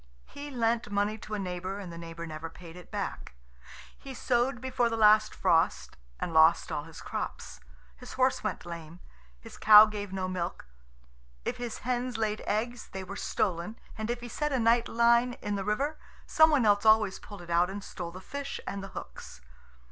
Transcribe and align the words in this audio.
He 0.25 0.49
lent 0.49 0.89
money 0.89 1.19
to 1.19 1.35
a 1.35 1.37
neighbour, 1.37 1.77
and 1.77 1.93
the 1.93 1.97
neighbour 1.99 2.25
never 2.25 2.49
paid 2.49 2.75
it 2.75 2.89
back. 2.89 3.35
He 3.95 4.15
sowed 4.15 4.59
before 4.59 4.89
the 4.89 4.97
last 4.97 5.35
frost, 5.35 5.95
and 6.19 6.33
lost 6.33 6.71
all 6.71 6.85
his 6.85 7.01
crops. 7.01 7.59
His 7.97 8.13
horse 8.13 8.43
went 8.43 8.65
lame. 8.65 8.99
His 9.39 9.57
cow 9.59 9.85
gave 9.85 10.11
no 10.11 10.27
milk. 10.27 10.65
If 11.45 11.57
his 11.57 11.77
hens 11.85 12.17
laid 12.17 12.41
eggs, 12.47 12.87
they 12.91 13.03
were 13.03 13.15
stolen; 13.15 13.77
and 13.95 14.09
if 14.09 14.21
he 14.21 14.27
set 14.27 14.51
a 14.51 14.57
night 14.57 14.87
line 14.87 15.33
in 15.33 15.53
the 15.53 15.63
river, 15.63 15.99
some 16.25 16.49
one 16.49 16.65
else 16.65 16.83
always 16.83 17.19
pulled 17.19 17.43
it 17.43 17.51
out 17.51 17.69
and 17.69 17.83
stole 17.83 18.09
the 18.09 18.21
fish 18.21 18.59
and 18.65 18.83
the 18.83 18.87
hooks. 18.97 19.39